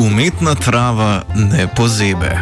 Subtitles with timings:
[0.00, 2.40] Umetna trava ne pozebe.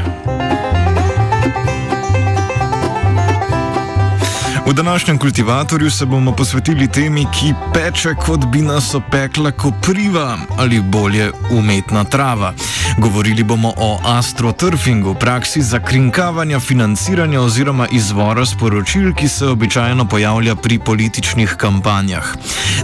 [4.68, 10.80] V današnjem kultivatorju se bomo posvetili temi, ki peče, kot bi nas opekla kopriva ali
[10.80, 12.52] bolje umetna trava.
[12.98, 20.78] Govorili bomo o astroturfingu, praksi zakrinkavanja financiranja oziroma izvora sporočil, ki se običajno pojavlja pri
[20.78, 22.34] političnih kampanjah.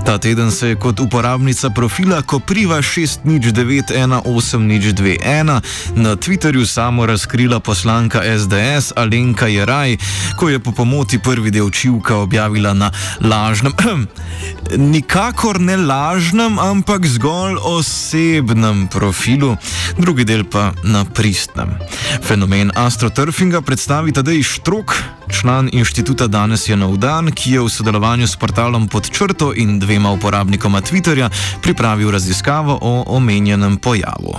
[0.06, 5.60] Ta teden se je kot uporabnica profila Kopriva 60918021
[5.94, 9.96] na Twitterju samo razkrila poslanka SDS Alenka Jeraj,
[10.38, 13.75] ko je po pomoti prvi del čivka objavila na lažnem,
[14.94, 19.56] nikakor ne lažnem, ampak zgolj osebnem profilu,
[19.98, 21.75] drugi del pa na pristnem.
[22.22, 24.94] Fenomen astroturfinga predstavi Tadej Štrok,
[25.31, 29.78] član inštituta Danes je nov dan, ki je v sodelovanju s portalom pod črto in
[29.82, 31.31] dvema uporabnikoma Twitterja
[31.62, 34.38] pripravil raziskavo o omenjenem pojavu.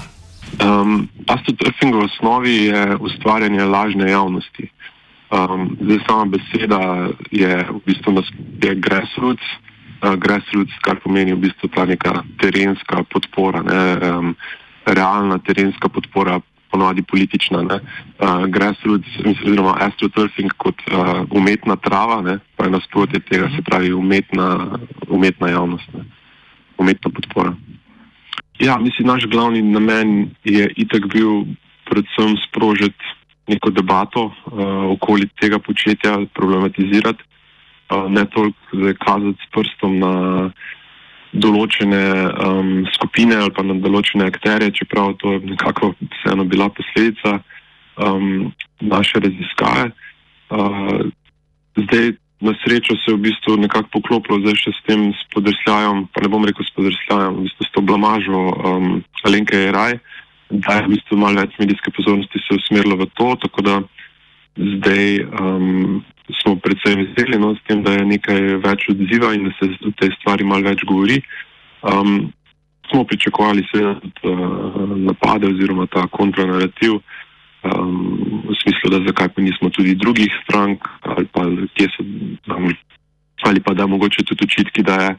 [0.56, 4.70] Um, astroturfing v osnovi je ustvarjanje lažne javnosti.
[5.32, 8.22] Um, zdaj sama beseda je v bistvu
[8.62, 9.46] je grassroots,
[10.06, 14.36] uh, grassroots, kar pomeni v bistvu ta neka terenska podpora, ne, um,
[14.86, 17.66] realna terenska podpora, ponovadi politična.
[17.66, 17.82] Ne,
[18.22, 23.94] uh, grassroots, oziroma astroturfing kot uh, umetna trava, ne, pa je nasprotje tega, se pravi
[23.94, 24.78] umetna,
[25.10, 26.06] umetna javnost, ne,
[26.78, 27.56] umetna podpora.
[28.62, 31.50] Ja, mislim, naš glavni namen je itak bil
[31.90, 33.15] predvsem sprožiti
[33.48, 34.34] neko debato uh,
[34.96, 37.24] okoli tega početja, problematizirati,
[37.90, 40.14] uh, ne toliko kazati s prstom na
[41.36, 42.02] določene
[42.32, 47.40] um, skupine ali pa na določene akterje, čeprav to je nekako vseeno bila posledica
[48.00, 49.90] um, naše raziskave.
[50.50, 51.12] Uh,
[51.76, 56.24] zdaj, na srečo se je v bistvu nekako poklopilo zdaj še s tem spodrsljajem, pa
[56.24, 58.88] ne bom rekel spodrsljajem, v bistvu s to blamažo um,
[59.28, 60.00] Alenke Jeraj
[60.50, 63.76] da je v bistvu malo več medijske pozornosti se usmerilo v to, tako da
[64.56, 66.04] zdaj um,
[66.42, 69.92] smo predvsem veseli no, s tem, da je nekaj več odziva in da se o
[70.00, 71.20] tej stvari malo več govori.
[71.86, 72.32] Um,
[72.90, 79.70] smo pričakovali seveda uh, napade oziroma ta kontranarativ um, v smislu, da zakaj pa nismo
[79.74, 81.46] tudi drugih strank ali pa
[81.76, 82.06] kje so
[82.56, 82.70] um,
[83.46, 85.10] ali pa da mogoče tudi očitki, da je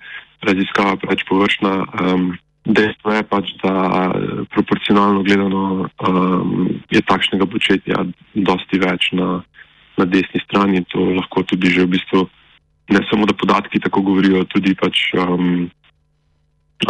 [0.46, 1.72] raziskava preveč površna.
[2.00, 2.32] Um,
[2.66, 8.02] Dejstvo je pač, da eh, proporcionalno gledano um, je takšnega početja
[8.34, 9.38] dosti več na,
[9.94, 10.82] na desni strani.
[10.90, 12.26] To lahko tudi že v bistvu
[12.90, 15.70] ne samo, da podatki tako govorijo, tudi pač um,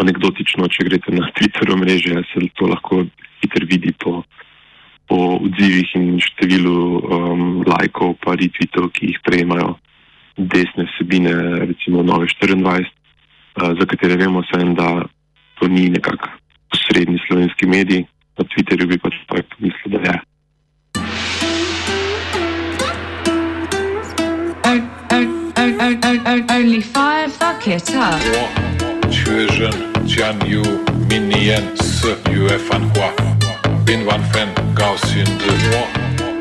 [0.00, 3.04] anekdotično, če greste na Twitter omrežje, se to lahko
[3.42, 4.22] hitro vidi po,
[5.08, 9.76] po odzivih in številu um, lajkov, pa retvitev, ki jih prejemajo
[10.36, 11.36] desne vsebine,
[11.68, 15.04] recimo Nove 24, uh, za katere vemo, sem, da
[15.60, 16.28] to ni nekako
[16.74, 18.04] srednji slovenski medij,
[18.38, 20.20] na Twitterju bi pač tako mislil, da je.
[26.56, 28.20] Only five fuck it up.
[29.10, 30.62] Tjuren, Tian Yu,
[31.08, 33.12] Minien, S, Yu, Fan Hua.
[33.84, 35.52] Bin Wan Fen, Gao Xin De.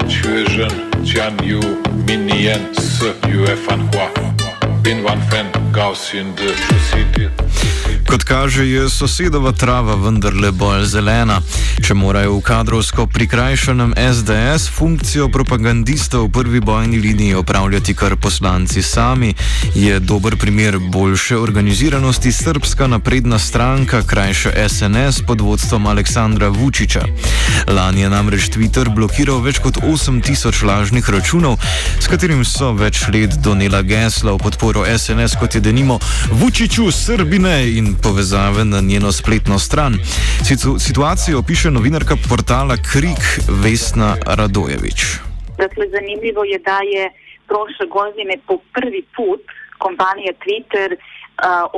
[0.07, 0.71] Tjuren,
[1.05, 1.59] Tian Yu,
[2.07, 4.09] Minien, S, Yu, Fan Hua.
[4.83, 6.53] Bin Wan Fen, Gao Xin De.
[6.67, 7.74] Čusiti.
[8.07, 11.41] Kot kaže, je sosedova trava vendarle bolj zelena.
[11.83, 18.81] Če morajo v kadrovsko prikrajšanem SDS funkcijo propagandista v prvi bojni liniji opravljati kar poslanci
[18.81, 19.33] sami,
[19.75, 27.03] je dober primer boljše organiziranosti srpska napredna stranka, krajše SNS pod vodstvom Aleksandra Vučiča.
[27.67, 31.59] Lani je namreč Twitter blokiral več kot 8000 lažnih računov,
[31.99, 35.99] s katerim so več let donela gesla v podporo SNS, kot je denimo
[36.31, 39.93] Vučiču Srbine in povezave na njeno spletno stran.
[40.47, 43.23] Situ situacijo opiše novinarka portala Krik
[43.63, 44.99] Vesna Radojevič.
[45.63, 47.03] Dakle, zanimljivo je da je
[47.49, 49.41] prošle godine po prvi put
[49.85, 51.01] kompanija Twitter uh,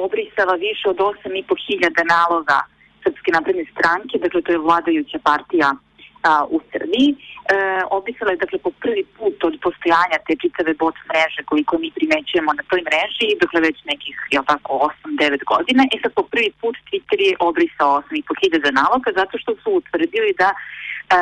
[0.05, 2.59] obrisala više od 8.500 naloga
[3.03, 5.69] Srpske napredne stranke, dakle to je vladajuća partija
[6.23, 7.09] a, u Srbiji.
[7.11, 7.15] E,
[7.97, 12.51] obrisala je dakle po prvi put od postojanja te čitave bot mreže koliko mi primećujemo
[12.53, 14.71] na toj mreži, dakle već nekih, jel tako,
[15.05, 15.81] 8-9 godina.
[15.93, 20.49] E sad po prvi put Twitter je obrisao 8.500 naloga zato što su utvrdili da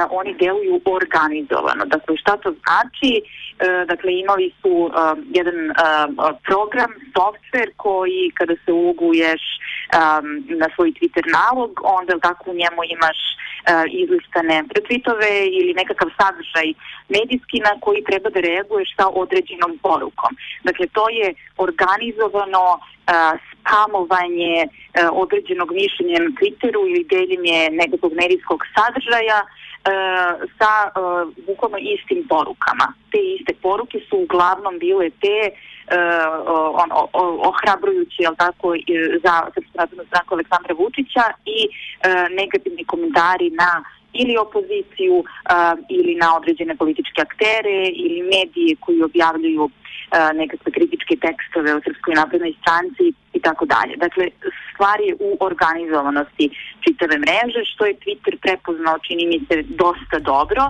[0.10, 1.86] oni deluju organizovano.
[1.86, 3.12] Dakle, šta to znači?
[3.22, 4.92] Uh, dakle, imali su uh,
[5.38, 5.60] jedan
[6.48, 9.42] program, software koji kada se uloguješ
[10.62, 13.20] na svoj Twitter nalog, onda tako u njemu imaš
[14.02, 16.68] izlistane tweetove ili nekakav sadržaj
[17.10, 20.32] medijski na koji treba da reaguješ sa određenom porukom.
[20.64, 22.80] Dakle, to je organizovano
[23.50, 24.68] spamovanje
[25.12, 29.65] određenog mišljenja na Twitteru ili deljenje nekakvog medijskog sadržaja E,
[30.60, 32.88] sa uh, bukvalno istim porukama.
[33.12, 36.90] Te iste poruke su uglavnom bile te uh, on,
[37.50, 38.76] ohrabrujući jel tako,
[39.24, 41.60] za Srpsku narodnu stranku Aleksandra Vučića i
[42.40, 43.84] negativni komentari na
[44.22, 45.26] ili opoziciju uh,
[45.90, 49.72] ili na određene političke aktere ili medije koji objavljuju uh,
[50.42, 53.06] nekakve kritičke tekstove o Srpskoj naprednoj stranci
[53.38, 53.94] i tako dalje.
[54.06, 54.26] Dakle,
[54.72, 56.46] stvar je u organizovanosti
[56.86, 60.64] čitave mreže, što je Twitter prepoznao, čini mi se, dosta dobro.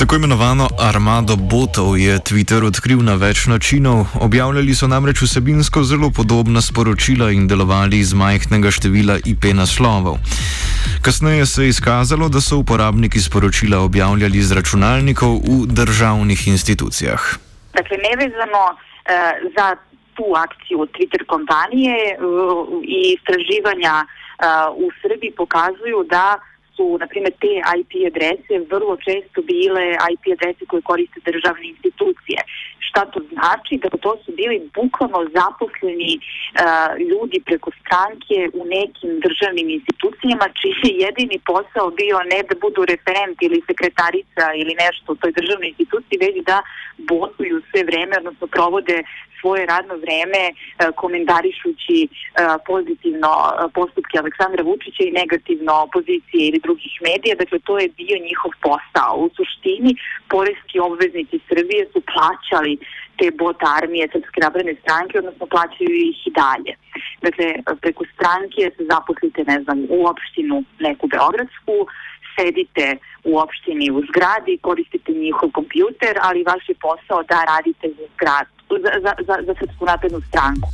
[0.00, 4.06] Tako imenovano armado botov je Twitter odkril na več načinov.
[4.16, 10.16] Objavljali so namreč vsebinsko zelo podobna sporočila in delovali iz majhnega števila IP naslovov.
[11.04, 17.20] Kasneje se je izkazalo, da so uporabniki sporočila objavljali z računalnikov v državnih institucijah.
[17.76, 19.76] Dakle, nevezano uh, za
[20.16, 22.24] tu akciju Twitter kompanije uh,
[22.88, 26.40] i istraživanja uh, u Srbiji pokazuju da
[26.80, 32.38] su, na primjer, te IP adrese vrlo često bile IP adrese koje koriste državne institucije.
[32.88, 33.72] Šta to znači?
[33.82, 36.22] Da to su bili bukvalno zaposleni uh,
[37.10, 42.80] ljudi preko stranke u nekim državnim institucijama čiji je jedini posao bio ne da budu
[42.92, 46.58] referent ili sekretarica ili nešto u toj državnoj instituciji, već da
[47.12, 48.96] botuju sve vreme, odnosno provode
[49.40, 50.54] svoje radno vreme uh,
[51.02, 52.10] komentarišući uh,
[52.70, 53.30] pozitivno
[53.78, 57.34] postupke Aleksandra Vučića i negativno opozicije ili drugih medija.
[57.42, 59.12] Dakle, to je bio njihov posao.
[59.24, 59.92] U suštini,
[60.34, 62.69] poreski obveznici Srbije su plaćali
[63.18, 66.72] te bot armije Srpske napredne stranke, odnosno plaćaju ih i dalje.
[67.26, 67.46] Dakle,
[67.82, 70.56] preko stranke se zaposlite, ne znam, u opštinu
[70.86, 71.76] neku beogradsku,
[72.36, 72.86] sedite
[73.30, 78.50] u opštini u zgradi, koristite njihov kompjuter, ali vaš je posao da radite za, zgradu,
[78.84, 80.68] za, za, za, za Srpsku naprednu stranku.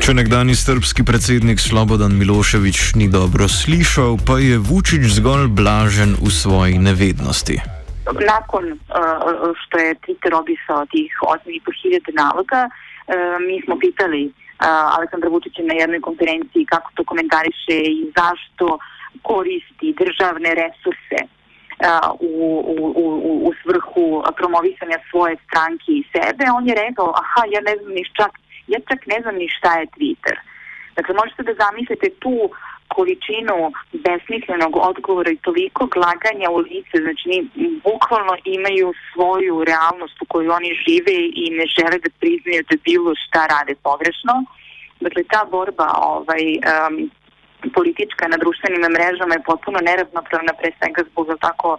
[0.00, 6.32] Če nekdani srbski predsednik Slobodan Miloševič ni dobro slišal, pa je Vučić zgolj blažen v
[6.32, 7.60] svoji nevednosti.
[8.08, 15.28] Nakon uh, što je Twitter obisao tih 8.500 naloga, uh, mi smo pitali uh, Aleksandra
[15.28, 18.80] Vučića na jednoj konferenciji kako to komentariše i zašto
[19.22, 21.18] koristi državne resurse
[22.20, 22.32] u,
[22.74, 27.74] u, u, u svrhu promovisanja svoje stranke i sebe, on je rekao, aha, ja ne
[27.76, 28.32] znam ni čak,
[28.72, 30.36] ja čak ne znam ni šta je Twitter.
[30.96, 32.36] Dakle, možete da zamislite tu
[32.94, 33.56] količinu
[34.06, 37.30] besmislenog odgovora i toliko glaganja u lice, znači
[37.88, 43.10] bukvalno imaju svoju realnost u kojoj oni žive i ne žele da priznaju da bilo
[43.24, 44.34] šta rade pogrešno.
[45.04, 47.10] Dakle, ta borba ovaj, um,
[47.76, 51.78] politička na društvenim mrežama je potpuno neravnopravna pre svega zbog tako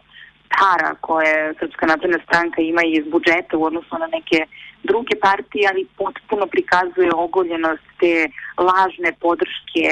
[0.58, 4.40] para koje Srpska napredna stranka ima iz budžeta u odnosu na neke
[4.84, 9.86] druge partije, ali potpuno prikazuje ogoljenost te lažne podrške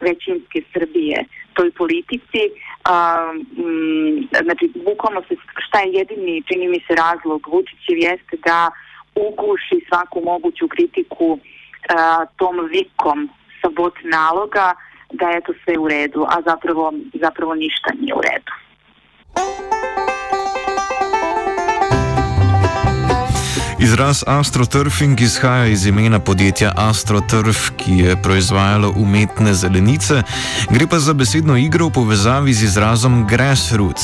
[0.00, 1.24] većinske Srbije
[1.54, 2.42] toj politici.
[2.84, 3.16] A,
[3.58, 5.34] m, znači, bukvalno se,
[5.66, 8.70] šta je jedini, čini mi se, razlog Vučićev jeste da
[9.14, 11.38] uguši svaku moguću kritiku
[11.88, 13.28] a, tom vikom
[13.62, 14.74] sa bot naloga,
[15.12, 18.52] da je to sve u redu, a zapravo, zapravo ništa nije u redu.
[23.86, 30.22] Izraz astroturfing izhaja iz imena podjetja Astroturf, ki je proizvajalo umetne zelenice,
[30.70, 34.02] gre pa za besedno igro v povezavi z izrazom grassroots.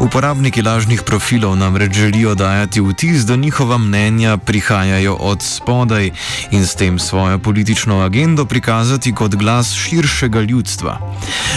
[0.00, 6.10] Uporabniki lažnih profilov namreč želijo dajati vtis, da njihova mnenja prihajajo od spodaj
[6.50, 10.98] in s tem svojo politično agendo prikazati kot glas širšega ljudstva.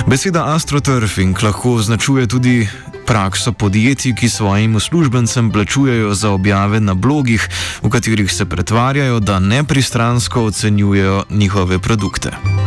[0.08, 2.68] Beseda astroturfing lahko označuje tudi
[3.08, 7.50] prakso podjetij, ki svojim uslužbencem plačujejo za objave na blogih,
[7.82, 12.67] v katerih se pretvarjajo, da nepristransko ocenjujejo njihove produkte.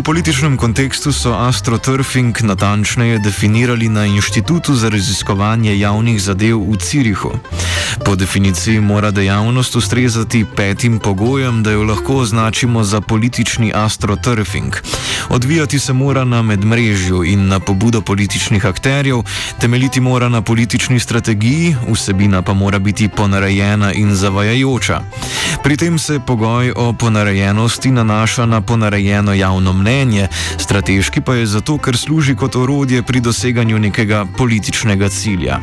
[0.00, 7.36] V političnem kontekstu so astroturfing natančneje definirali na Inštitutu za raziskovanje javnih zadev v Cirihu.
[8.04, 14.72] Po definiciji mora dejavnost ustrezati petim pogojem, da jo lahko označimo za politični astroturfing.
[15.28, 19.22] Odvijati se mora na medmrežju in na pobudo političnih akterjev,
[19.60, 25.00] temeljiti mora na politični strategiji, vsebina pa mora biti ponarejena in zavajajoča.
[25.62, 30.28] Pri tem se pogoj o ponarejenosti nanaša na ponarejeno javno mnenje,
[30.58, 35.58] strateški pa je zato, ker služi kot orodje pri doseganju nekega političnega cilja.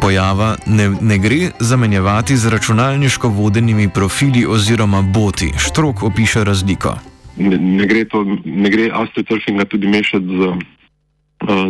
[0.00, 5.52] Pojava ne, ne gre zamenjevati z računalniško vodenimi profili oziroma boti.
[5.58, 6.98] Štrok opiše razliko.
[7.36, 10.56] Ne, ne gre, to, ne gre astroturfinga tudi mešati z, uh,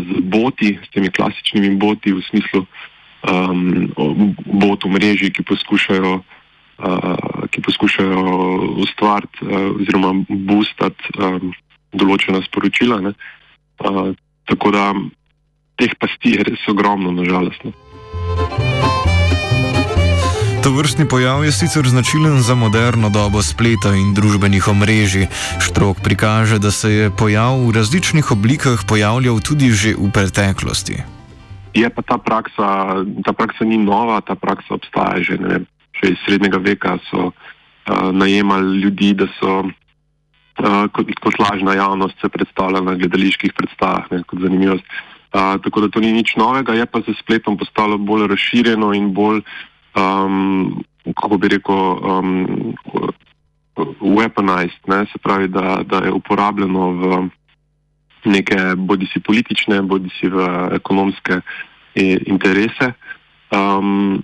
[0.03, 3.93] z boti, s temi klasičnimi boti v smislu um,
[4.47, 8.23] botov mreži, ki poskušajo, uh, ki poskušajo
[8.83, 11.55] ustvariti uh, oziroma boostati um,
[11.93, 13.01] določena sporočila.
[13.83, 14.13] Uh,
[14.49, 14.93] tako da
[15.81, 17.65] teh pasti je res ogromno, nažalost.
[17.65, 17.73] Ne.
[20.63, 25.27] To vrstni pojav je sicer značilen za moderno dobo spleta in družbenih omrežij.
[25.59, 31.03] Štrok prikaže, da se je pojav v različnih oblikah pojavljal tudi že v preteklosti.
[31.75, 35.67] Je pa ta praksa, ta praksa ni nova, ta praksa obstaja že, vem,
[35.99, 36.95] že iz srednjega veka.
[37.11, 39.67] So uh, najemali ljudi, da so
[40.59, 44.85] uh, kot, kot lažna javnost se predstavljali na gledaliških predstavah, ne, kot zanimivost.
[45.33, 49.13] Uh, tako da to ni nič novega, je pa za spletom postalo bolj razširjeno in
[49.15, 49.41] bolj
[49.97, 50.85] um,
[51.17, 52.75] kako bi rekel, um,
[54.01, 55.07] weaponized, ne?
[55.13, 57.29] se pravi, da, da je uporabljeno v
[58.25, 61.41] neke bodi si politične, bodi si v ekonomske
[62.27, 62.93] interese.
[63.51, 64.23] Um,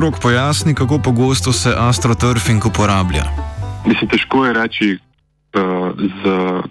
[0.00, 3.24] Štrok pojasni, kako pogosto se astroturfing uporablja.
[3.84, 6.22] Mislim, težko je reči uh, z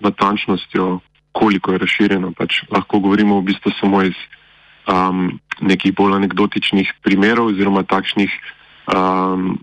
[0.01, 1.00] natančnostjo,
[1.31, 2.31] koliko je razširjeno.
[2.33, 4.17] Pač lahko govorimo v bistvu samo iz
[4.89, 8.33] um, nekih bolj anekdotičnih primerov oziroma takšnih
[8.98, 9.59] um,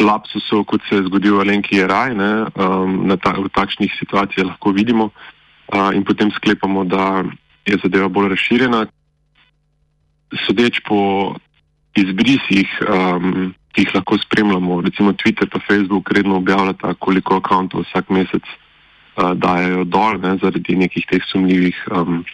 [0.00, 4.72] lapsusov, kot se je zgodil v Alenki Jeraj, ne, um, ta, v takšnih situacijah lahko
[4.72, 7.20] vidimo uh, in potem sklepamo, da
[7.68, 8.86] je zadeva bolj razširjena.
[10.48, 11.36] Sodeč po
[12.02, 18.10] izbrisih, um, ki jih lahko spremljamo, recimo Twitter in Facebook redno objavljata, koliko računov vsak
[18.10, 22.24] mesec uh, dajo dol ne, zaradi nekih teh sumljivih, um,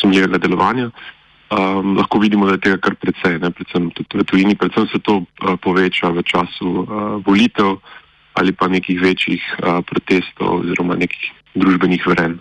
[0.00, 0.90] sumljivega delovanja.
[1.52, 4.54] Um, lahko vidimo, da je tega kar precej, ne, predvsem tudi v tujini.
[4.56, 6.86] Predvsem se to uh, poveča v času uh,
[7.26, 7.76] volitev
[8.32, 12.40] ali pa nekih večjih uh, protestov oziroma nekih družbenih vren.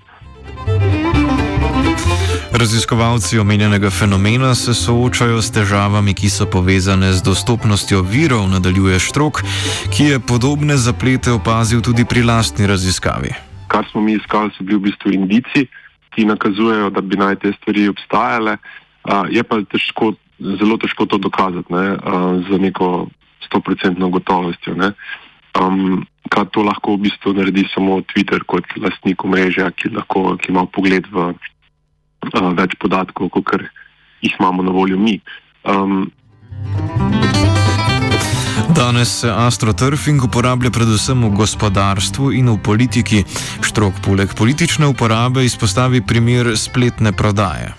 [2.51, 9.41] Raziskovalci omenjenega fenomena se soočajo s težavami, ki so povezane z dostopnostjo virov, nadaljuje Štrok,
[9.89, 13.31] ki je podobne zaplete opazil tudi pri lastni raziskavi.
[13.67, 15.65] Kar smo mi iskali, so bili v bistvu indici,
[16.12, 18.58] ki nakazujejo, da bi naj te stvari obstajale.
[19.08, 20.13] Uh, je pa težko,
[20.60, 23.08] zelo težko to dokazati ne, uh, z neko
[23.48, 24.75] stoprocentno gotovostjo.
[25.60, 30.51] Um, kaj to lahko v bistvu naredi samo Twitter kot lastnik mreže, ki, lahko, ki
[30.51, 31.31] ima pogled v
[32.29, 33.55] uh, več podatkov, kot
[34.21, 35.19] jih imamo na voljo mi.
[35.63, 36.11] Um,
[38.71, 43.23] Danes se astroturfing uporablja predvsem v gospodarstvu in v politiki.
[43.61, 47.73] Štrok poleg politične uporabe izpostavi primer spletne prodaje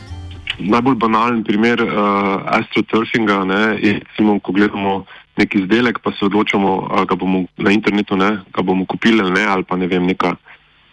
[0.68, 5.04] najbolj banalen primer uh, astroturfinga ne, je, recimo, ko gledamo
[5.36, 9.32] nek izdelek, pa se odločamo, ali ga bomo na internetu, ne, ga bomo kupili ali
[9.32, 10.36] ne, ali pa ne vem, neka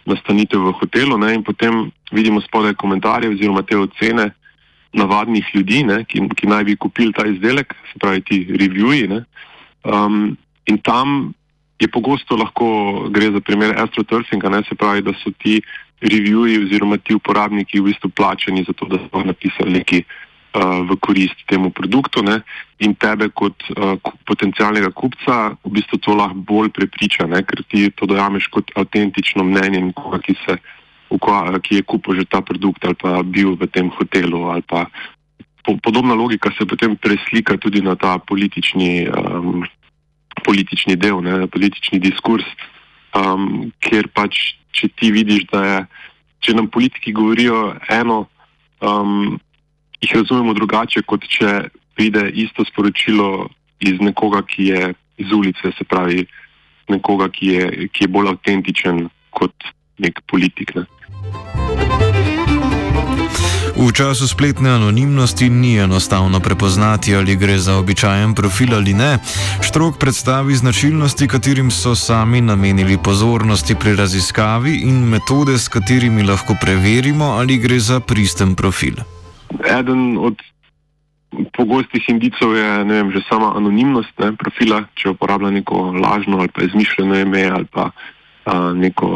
[0.06, 1.18] nastanitev v hotelu.
[1.18, 4.30] Ne, in potem vidimo spodaj komentarje oziroma te ocene
[4.92, 9.22] navadnih ljudi, ne, ki, ki naj bi kupili ta izdelek, se pravi ti reviewji.
[9.86, 11.32] Um, in tam
[11.80, 15.60] je pogosto lahko gre za primer astroturfinga, se pravi, da so ti
[16.02, 20.04] reviewji oziroma ti uporabniki v bistvu plačani za to, da so napisali uh,
[20.54, 22.42] v korist temu produktu ne?
[22.82, 23.94] in tebe kot uh,
[24.26, 27.44] potencijalnega kupca v bistvu to lahko bolj prepriča, ne?
[27.46, 30.58] ker ti to dojameš kot avtentično mnenje nekoga, ki se
[31.62, 34.50] ki je kupil že ta produkt ali pa bil v tem hotelu.
[34.50, 34.86] ali pa
[35.60, 39.60] Po, podobna logika se potem preslika tudi na ta politični, um,
[40.44, 42.48] politični del, ne, politični diskurs,
[43.12, 45.78] um, kjer pač, če ti vidiš, da je,
[46.40, 48.24] če nam politiki govorijo eno,
[48.80, 49.36] um,
[50.00, 53.48] jih razumemo drugače, kot če pride isto sporočilo
[53.80, 56.24] iz nekoga, ki je iz ulice, se pravi,
[56.88, 59.52] nekoga, ki je, ki je bolj avtentičen kot
[60.00, 60.74] nek politik.
[60.74, 60.86] Ne.
[63.80, 69.18] V času spletne anonimnosti ni enostavno prepoznati, ali gre za običajen profil ali ne.
[69.64, 76.56] Štrok predstavi značilnosti, katerim so sami namenili pozornosti pri raziskavi in metode, s katerimi lahko
[76.60, 79.00] preverimo, ali gre za pristen profil.
[79.58, 80.38] Eden od
[81.54, 86.66] pogostih indicov je vem, že sama anonimnost ne, profila, če uporablja neko lažno ali pa
[86.66, 89.08] izmišljeno ime ali pa a, neko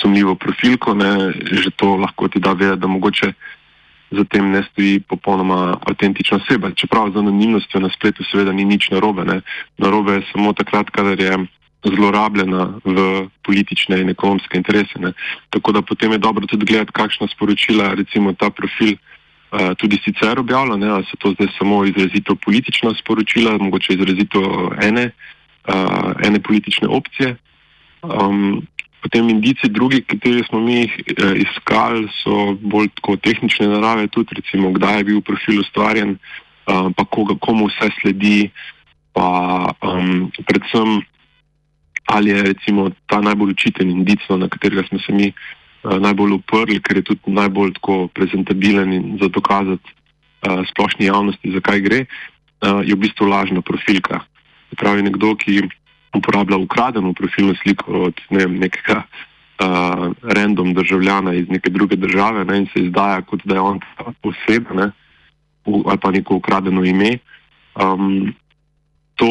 [0.00, 3.32] sumljivo profilko, ne, že to lahko ti da vedeti, da mogoče
[4.12, 6.74] za tem ne stoji popolnoma avtentična oseba.
[6.76, 9.24] Čeprav z anonimnostjo na spletu seveda ni nič narobe.
[9.24, 9.40] Ne.
[9.78, 11.38] Narobe je samo takrat, kadar je
[11.82, 15.00] zlorabljena v politične in ekonomske interese.
[15.00, 15.14] Ne.
[15.50, 19.11] Tako da potem je dobro tudi gledati, kakšna sporočila recimo ta profil uh,
[19.76, 25.10] tudi sicer objavlja, ne, ali so to zdaj samo izrazito politična sporočila, mogoče izrazito ene,
[25.68, 27.36] uh, ene politične opcije.
[28.02, 28.62] Um,
[29.02, 32.88] potem indici drugi, kateri smo mi jih eh, iskali, so bolj
[33.22, 38.50] tehnične narave, tudi recimo, kdaj je bil profil ustvarjen, uh, pa koga, komu vse sledi,
[39.12, 41.02] pa um, predvsem
[42.04, 45.32] ali je recimo ta najbolj učiten indic, no, na katerega smo se mi
[45.82, 51.80] najbolj uprli, ker je tudi najbolj tako prezentabilen in za dokazati uh, splošni javnosti, zakaj
[51.80, 54.22] gre, uh, je v bistvu lažna profilka.
[54.70, 55.62] Se pravi, nekdo, ki
[56.14, 62.44] uporablja ukradeno profilno sliko od ne vem, nekega uh, random državljana iz neke druge države
[62.44, 63.80] ne, in se izdaja, kot da je on
[64.22, 64.92] oseba
[65.64, 67.18] ali pa neko ukradeno ime.
[67.78, 68.34] Um,
[69.14, 69.26] to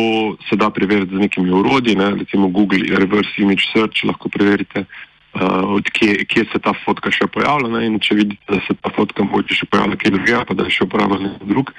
[0.50, 5.11] se da preveriti z nekimi urodji, ne, recimo Google Reverse Image Search, lahko preverite, uh,
[5.34, 7.72] odkje kje se ta fotka še pojavlja.
[7.72, 10.68] Ne, in če vidite, da se ta fotka mogoče še pojavlja kje drugje, pa da
[10.68, 11.74] je še uporabljen nekdo drug,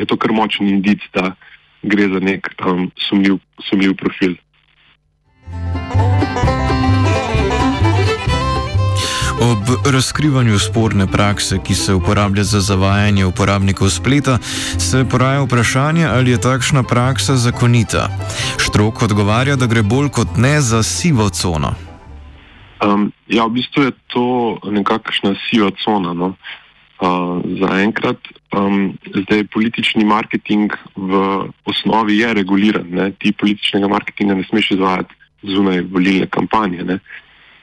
[0.00, 1.34] je to kar močen indic, da
[1.82, 4.36] gre za nek um, sumljiv, sumljiv profil.
[9.36, 14.38] Ob razkrivanju sporne prakse, ki se uporablja za zavajanje uporabnikov spleta,
[14.78, 18.08] se poraja vprašanje, ali je takšna praksa zakonita.
[18.58, 21.74] Štrok odgovarja, da gre bolj kot ne za sivo cono.
[22.84, 24.26] Um, ja, v bistvu je to
[24.64, 26.12] nekakšna siva cona.
[26.12, 26.36] No.
[26.96, 28.20] Uh, za enkrat,
[28.56, 31.12] um, zdaj politični marketing v
[31.64, 32.88] osnovi je reguliran.
[32.88, 33.12] Ne.
[33.16, 36.84] Ti političnega marketinga ne smeš izvajati zunaj volilne kampanje.
[36.84, 36.98] Ne.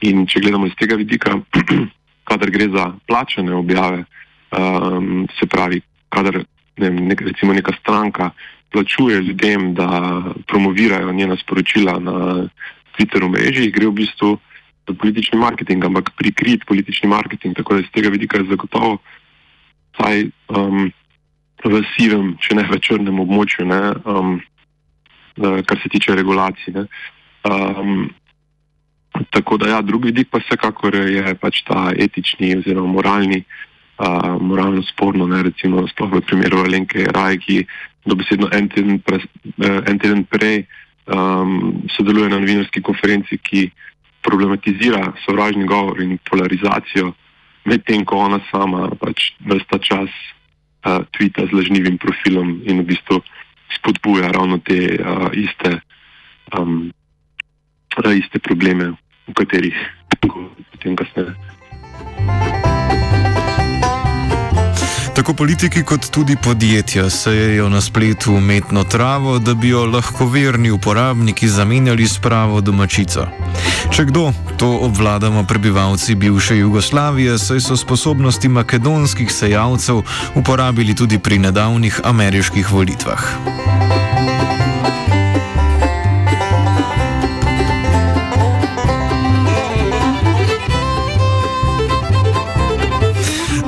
[0.01, 1.39] In če gledamo iz tega vidika,
[2.29, 4.05] kadar gre za plačane objave,
[4.53, 5.81] um, se pravi,
[6.13, 6.43] kadar
[6.77, 8.31] ne, nek, recimo neka stranka
[8.73, 12.47] plačuje ljudem, da promovirajo njena sporočila na
[12.97, 14.37] Twitteru mreži, gre v bistvu
[14.91, 17.55] politični marketing, ampak prikrit politični marketing.
[17.55, 18.97] Tako da iz tega vidika je zagotovo
[19.93, 20.91] vsaj um,
[21.63, 24.35] v sivem, če ne v črnem območju, ne, um,
[25.39, 26.75] kar se tiče regulacij.
[26.75, 26.85] Ne.
[27.47, 28.09] Um,
[29.31, 33.43] tako da, ja, drugi vidik pa vsekakor je pač ta etični oziroma moralni,
[34.01, 37.63] uh, moralno sporno, ne, recimo sploh v primeru Alenke Raj, ki
[38.09, 39.21] dobesedno en teden, pre,
[39.63, 40.65] en teden prej
[41.07, 43.69] um, sodeluje na novinarski konferenci, ki
[44.23, 47.13] problematizira sovražni govor in polarizacijo,
[47.65, 53.21] medtem ko ona sama pač vrsta čas uh, tvita z lažnivim profilom in v bistvu
[53.79, 55.79] spodbuja ravno te uh, iste,
[56.57, 56.91] um,
[58.15, 58.93] iste probleme,
[59.27, 59.77] v katerih
[60.83, 61.35] potem kasneje.
[65.23, 70.71] Tako politiki kot tudi podjetja sejejo na spletu umetno travo, da bi jo lahko verni
[70.71, 73.27] uporabniki zamenjali s pravo domačico.
[73.95, 80.01] Če kdo, to obvladamo prebivalci bivše Jugoslavije, saj so sposobnosti makedonskih sejalcev
[80.35, 83.23] uporabili tudi pri nedavnih ameriških volitvah.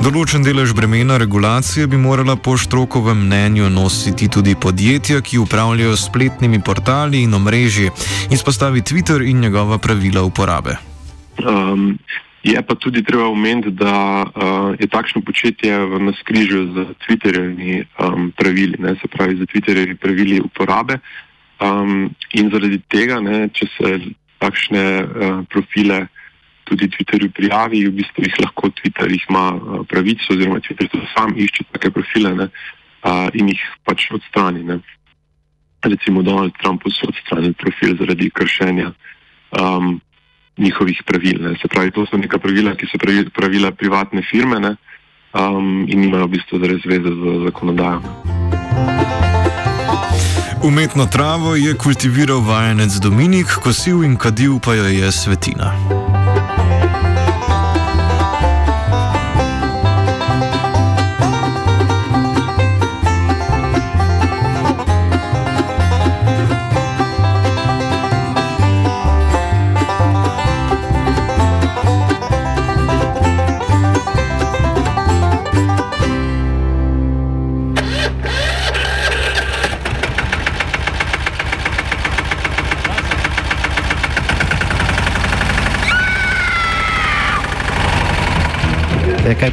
[0.06, 6.60] Določen delež bremena regulacije bi morala po Štrokovem mnenju nositi tudi podjetja, ki upravljajo spletnimi
[6.62, 7.90] portali in omrežji,
[8.30, 10.76] izpostavi Twitter in njegova pravila uporabe.
[11.42, 11.98] Um,
[12.46, 18.30] je pa tudi treba omeniti, da uh, je takšno početje v naskrižju z Twitterjevimi um,
[18.38, 21.00] pravili, ne, se pravi z Twitterjevimi pravili uporabe.
[21.58, 23.98] Um, in zaradi tega, ne, če se
[24.38, 26.06] takšne uh, profile
[26.66, 31.34] tudi Twitterju prijavi, v bistvu jih lahko Twitter jih ima uh, pravico, oziroma Twitter sam
[31.36, 34.64] išče take profile ne, uh, in jih pač odstrani.
[34.66, 34.80] Ne.
[35.86, 38.90] Recimo Donald Trumpu so odstranili profil zaradi kršenja
[39.54, 40.00] um,
[40.58, 41.42] njihovih pravil.
[41.42, 41.54] Ne.
[41.62, 44.74] Se pravi, to so neka pravila, ki so pravi, pravila privatne firme ne,
[45.36, 48.02] um, in nimajo v bistvu zares veze z zakonodajo.
[50.66, 55.95] Umetno travo je kultiviral vajenec Dominik, kosil in kadil pa jo je svetina.